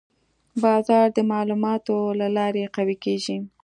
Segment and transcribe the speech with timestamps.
[0.63, 3.37] بازار د معلوماتو له لارې قوي کېږي.